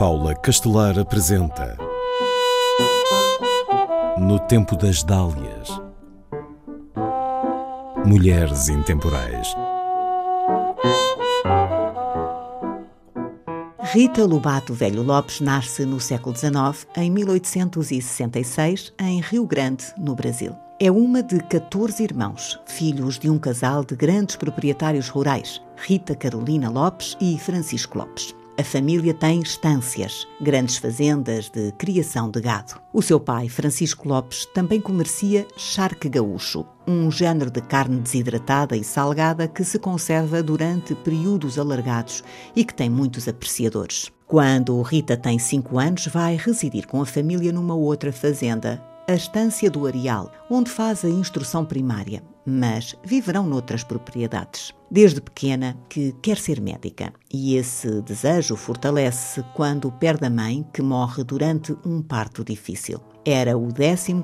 [0.00, 1.76] Paula Castelar apresenta
[4.16, 5.68] No Tempo das Dálias
[8.06, 9.54] Mulheres Intemporais
[13.92, 20.56] Rita Lobato Velho Lopes nasce no século XIX, em 1866, em Rio Grande, no Brasil.
[20.80, 26.70] É uma de 14 irmãos, filhos de um casal de grandes proprietários rurais, Rita Carolina
[26.70, 28.39] Lopes e Francisco Lopes.
[28.60, 32.78] A família tem estâncias, grandes fazendas de criação de gado.
[32.92, 38.84] O seu pai, Francisco Lopes, também comercia charque gaúcho, um género de carne desidratada e
[38.84, 42.22] salgada que se conserva durante períodos alargados
[42.54, 44.12] e que tem muitos apreciadores.
[44.26, 49.68] Quando Rita tem 5 anos, vai residir com a família numa outra fazenda, a Estância
[49.68, 54.72] do Areal, onde faz a instrução primária, mas viverão noutras propriedades.
[54.88, 60.80] Desde pequena que quer ser médica e esse desejo fortalece quando perde a mãe, que
[60.80, 63.00] morre durante um parto difícil.
[63.24, 64.14] Era o 14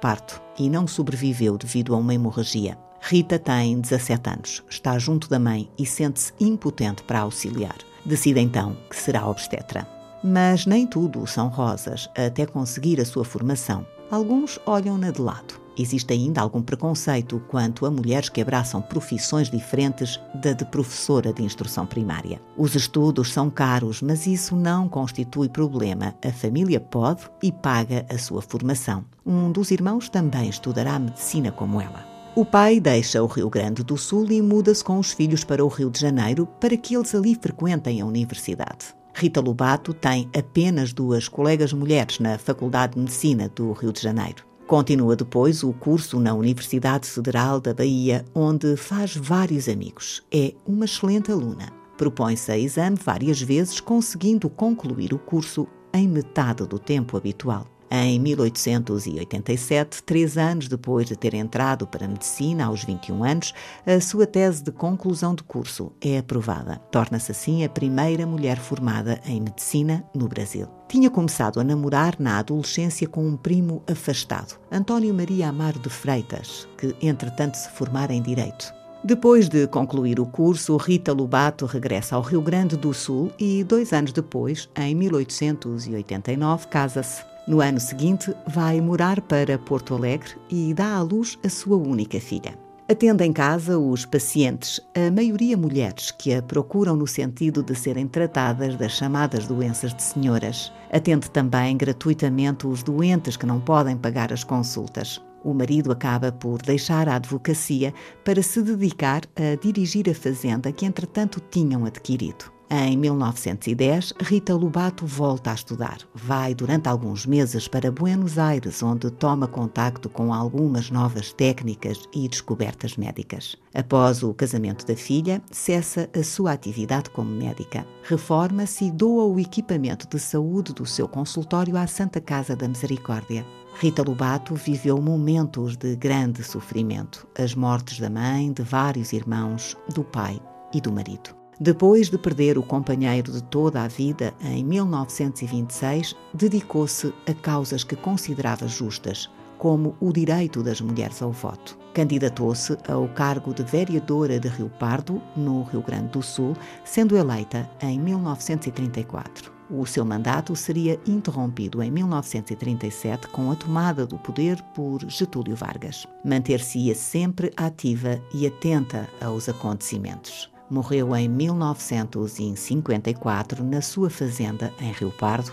[0.00, 2.76] parto e não sobreviveu devido a uma hemorragia.
[3.00, 7.76] Rita tem 17 anos, está junto da mãe e sente-se impotente para auxiliar.
[8.04, 9.86] Decide então que será obstetra.
[10.22, 15.60] Mas nem tudo são rosas até conseguir a sua formação alguns olham-na de lado.
[15.76, 21.42] Existe ainda algum preconceito quanto a mulheres que abraçam profissões diferentes da de professora de
[21.42, 22.38] instrução primária.
[22.54, 26.14] Os estudos são caros, mas isso não constitui problema.
[26.22, 29.02] A família pode e paga a sua formação.
[29.24, 32.06] Um dos irmãos também estudará medicina como ela.
[32.34, 35.68] O pai deixa o Rio Grande do Sul e muda-se com os filhos para o
[35.68, 38.94] Rio de Janeiro para que eles ali frequentem a universidade.
[39.14, 44.44] Rita Lobato tem apenas duas colegas mulheres na Faculdade de Medicina do Rio de Janeiro.
[44.66, 50.22] Continua depois o curso na Universidade Federal da Bahia, onde faz vários amigos.
[50.32, 51.70] É uma excelente aluna.
[51.96, 57.66] Propõe-se a exame várias vezes, conseguindo concluir o curso em metade do tempo habitual.
[57.94, 63.52] Em 1887, três anos depois de ter entrado para a medicina aos 21 anos,
[63.86, 66.80] a sua tese de conclusão de curso é aprovada.
[66.90, 70.66] Torna-se assim a primeira mulher formada em medicina no Brasil.
[70.88, 76.66] Tinha começado a namorar na adolescência com um primo afastado, António Maria Amaro de Freitas,
[76.78, 78.72] que entretanto se formara em Direito.
[79.04, 83.92] Depois de concluir o curso, Rita Lobato regressa ao Rio Grande do Sul e, dois
[83.92, 87.31] anos depois, em 1889, casa-se.
[87.46, 92.20] No ano seguinte, vai morar para Porto Alegre e dá à luz a sua única
[92.20, 92.56] filha.
[92.88, 98.06] Atende em casa os pacientes, a maioria mulheres, que a procuram no sentido de serem
[98.06, 100.72] tratadas das chamadas doenças de senhoras.
[100.92, 105.20] Atende também gratuitamente os doentes que não podem pagar as consultas.
[105.42, 107.92] O marido acaba por deixar a advocacia
[108.24, 112.52] para se dedicar a dirigir a fazenda que, entretanto, tinham adquirido.
[112.74, 115.98] Em 1910, Rita Lobato volta a estudar.
[116.14, 122.26] Vai durante alguns meses para Buenos Aires, onde toma contacto com algumas novas técnicas e
[122.26, 123.56] descobertas médicas.
[123.74, 127.86] Após o casamento da filha, cessa a sua atividade como médica.
[128.04, 133.44] Reforma-se e doa o equipamento de saúde do seu consultório à Santa Casa da Misericórdia.
[133.78, 140.02] Rita Lobato viveu momentos de grande sofrimento, as mortes da mãe, de vários irmãos, do
[140.02, 140.40] pai
[140.72, 141.41] e do marido.
[141.62, 147.94] Depois de perder o companheiro de toda a vida em 1926, dedicou-se a causas que
[147.94, 151.78] considerava justas, como o direito das mulheres ao voto.
[151.94, 157.70] Candidatou-se ao cargo de vereadora de Rio Pardo, no Rio Grande do Sul, sendo eleita
[157.80, 159.52] em 1934.
[159.70, 166.08] O seu mandato seria interrompido em 1937 com a tomada do poder por Getúlio Vargas.
[166.24, 175.10] Manter-se-ia sempre ativa e atenta aos acontecimentos morreu em 1954 na sua fazenda em Rio
[175.10, 175.52] Pardo,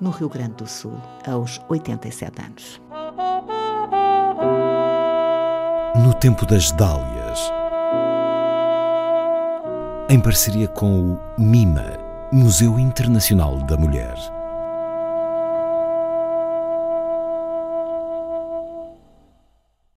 [0.00, 2.80] no Rio Grande do Sul, aos 87 anos.
[5.96, 7.40] No tempo das Dálias,
[10.08, 11.98] em parceria com o MIMA,
[12.32, 14.14] Museu Internacional da Mulher.